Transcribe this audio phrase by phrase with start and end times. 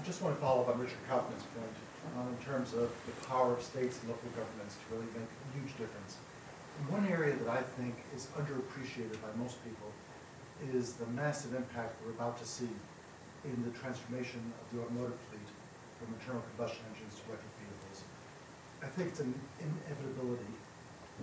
[0.00, 1.76] I just want to follow up on Richard Kauffman's point
[2.16, 5.48] uh, in terms of the power of states and local governments to really make a
[5.52, 6.16] huge difference.
[6.80, 9.92] And One area that I think is underappreciated by most people
[10.72, 12.72] is the massive impact we're about to see
[13.44, 15.48] in the transformation of the automotive fleet
[16.00, 18.00] from internal combustion engines to electric vehicles.
[18.80, 20.54] I think it's an inevitability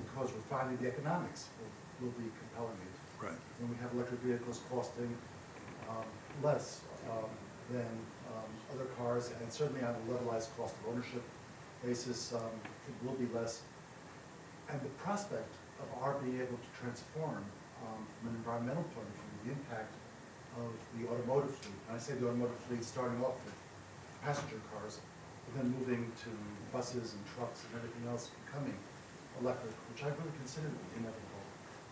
[0.06, 1.74] because we're finding the economics will,
[2.06, 2.94] will be compelling it.
[3.26, 3.42] Right.
[3.58, 5.10] When we have electric vehicles costing
[5.90, 6.06] um,
[6.46, 7.26] less um,
[7.72, 7.92] than
[8.32, 11.24] um, other cars, and certainly on a levelized cost of ownership
[11.84, 12.56] basis, um,
[12.88, 13.62] it will be less.
[14.70, 17.44] And the prospect of our being able to transform
[17.86, 19.94] um, from an environmental point of view, the impact
[20.58, 23.54] of the automotive fleet, and I say the automotive fleet starting off with
[24.24, 25.00] passenger cars,
[25.46, 26.30] but then moving to
[26.74, 28.76] buses and trucks and everything else becoming
[29.40, 31.44] electric, which I really consider to be inevitable.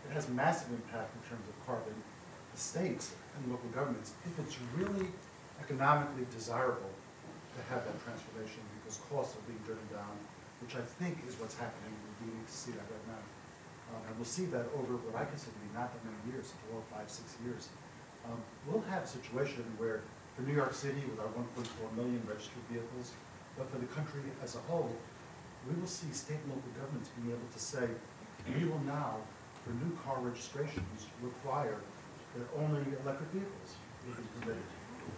[0.09, 1.93] It has massive impact in terms of carbon.
[2.53, 5.07] The states and local governments, if it's really
[5.61, 6.91] economically desirable
[7.55, 10.11] to have that transformation because costs are being driven down,
[10.59, 11.91] which I think is what's happening.
[11.91, 13.23] We're beginning to see that right now.
[13.93, 16.51] Um, and we'll see that over what I consider to be not that many years,
[16.67, 17.69] four, five, six years.
[18.25, 20.01] Um, we'll have a situation where
[20.35, 21.63] for New York City with our 1.4
[21.95, 23.13] million registered vehicles,
[23.57, 24.91] but for the country as a whole,
[25.69, 27.87] we will see state and local governments being able to say,
[28.51, 29.17] we will now,
[29.63, 31.79] for new car registrations, require
[32.35, 34.67] that only electric vehicles will be permitted.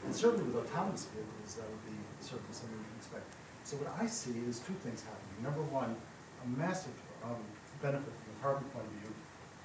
[0.05, 3.27] And certainly with autonomous vehicles, that would be certainly something we can expect.
[3.63, 5.43] So what I see is two things happening.
[5.43, 7.43] Number one, a massive um,
[7.81, 9.11] benefit from a carbon point of view,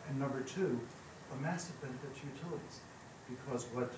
[0.08, 0.80] and number two,
[1.32, 2.82] a massive benefit to utilities.
[3.30, 3.94] Because what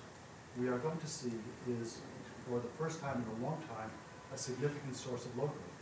[0.59, 1.33] we are going to see
[1.81, 1.99] is,
[2.47, 3.89] for the first time in a long time,
[4.33, 5.75] a significant source of load growth.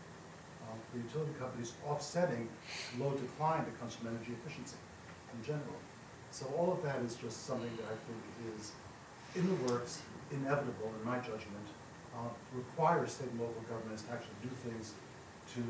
[0.71, 2.47] Um, For utility companies offsetting
[2.97, 4.77] low decline that comes from energy efficiency
[5.35, 5.77] in general.
[6.31, 8.21] So all of that is just something that I think
[8.55, 8.71] is
[9.35, 11.67] in the works, inevitable in my judgment,
[12.15, 14.93] uh, requires state and local governments to actually do things
[15.55, 15.61] to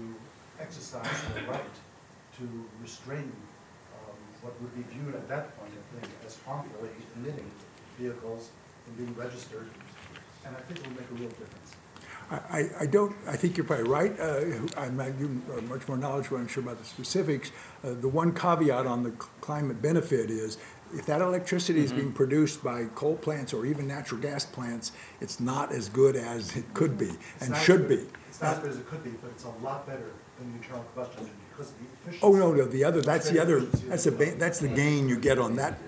[0.62, 1.76] exercise their right
[2.38, 2.44] to
[2.82, 3.32] restrain
[3.96, 7.50] um, what would be viewed at that point, I think, as harmfully emitting
[7.98, 8.50] vehicles
[8.86, 9.70] from being registered.
[10.46, 11.76] And I think it will make a real difference.
[12.32, 14.18] I, I- don't, I think you're probably right.
[14.20, 14.42] Uh,
[14.78, 17.52] I'm you are much more knowledgeable, I'm sure, about the specifics.
[17.84, 20.58] Uh, The one caveat on the cl- climate benefit is,
[20.94, 22.00] if that electricity is mm-hmm.
[22.00, 26.56] being produced by coal plants or even natural gas plants, it's not as good as
[26.56, 28.08] it could be It's and should as be.
[28.30, 30.58] It's not as good as it could be, but it's a lot better than the
[30.58, 32.20] internal combustion engine because of the efficiency.
[32.26, 34.60] Oh, no, no, the other, that's the other, Efficiency of that's the, the ba- that's
[34.60, 35.80] the gain you get on that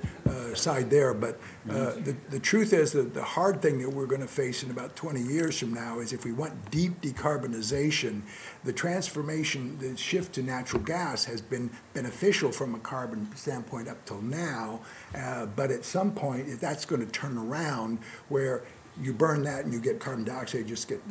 [0.55, 1.13] uh, side there.
[1.13, 1.39] But
[1.69, 4.95] uh, the, the truth is that the hard thing that we're gonna face in about
[4.95, 8.21] twenty years from now is if we want deep decarbonization,
[8.63, 14.03] the transformation, the shift to natural gas has been beneficial from a carbon standpoint up
[14.05, 14.79] till now.
[15.16, 17.99] uh, But at some point, if that's gonna turn around
[18.29, 18.63] where
[19.01, 21.01] you burn that and you get carbon dioxide, just get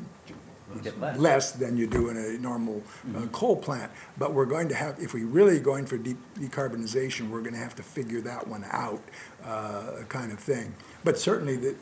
[0.74, 1.18] You get less.
[1.18, 2.82] less than you do in a normal
[3.16, 3.90] uh, coal plant.
[4.16, 7.74] But we're going to have, if we're really going for deep decarbonization, we're gonna have
[7.76, 9.02] to figure that one out,
[9.44, 10.74] uh, kind of thing.
[11.04, 11.74] But certainly, the,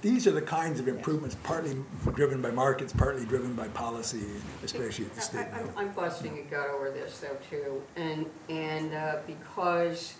[0.00, 1.76] these are the kinds of improvements partly
[2.14, 4.24] driven by markets, partly driven by policy,
[4.64, 5.72] especially at the I- state I- level.
[5.76, 10.14] I'm busting a gut over this though too, and, and uh, because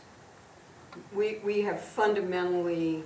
[1.12, 3.03] we, we have fundamentally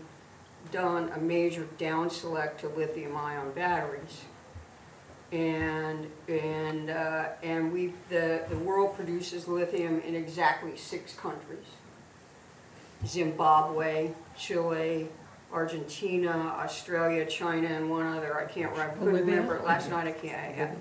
[0.73, 4.25] done a major down select to lithium ion batteries.
[5.33, 11.65] And, and, uh, and we, the, the world produces lithium in exactly six countries.
[13.05, 15.09] Zimbabwe, Chile,
[15.53, 19.25] Argentina, Australia, China, and one other, I can't remember, couldn't Bolivia?
[19.35, 20.77] remember, it last night I can't, I-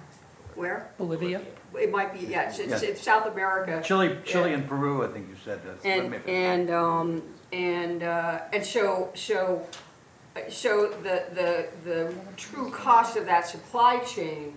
[0.55, 0.89] where?
[0.97, 1.41] Bolivia?
[1.77, 2.81] It might be, yes, it's, Yes.
[2.83, 3.81] it's South America.
[3.83, 5.59] Chile, Chile and Peru, I think you said.
[5.65, 9.67] that's- And, maybe- and, um, and, uh, and so, so,
[10.49, 14.53] so the, the, the true cost of that supply chain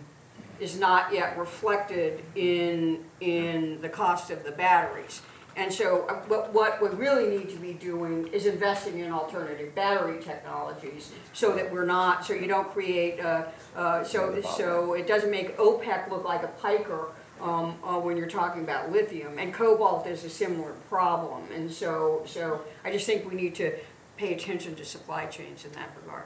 [0.61, 5.23] is not yet reflected in, in the cost of the batteries.
[5.57, 9.75] And so uh, what, what we really need to be doing is investing in alternative
[9.75, 15.09] battery technologies so that we're not, so you don't create, uh, uh, so, so it
[15.09, 17.09] doesn't make OPEC look like a piker
[17.41, 19.39] um, uh, when you're talking about lithium.
[19.39, 21.43] And cobalt is a similar problem.
[21.53, 23.77] And so, so I just think we need to
[24.19, 26.25] pay attention to supply chains in that regard.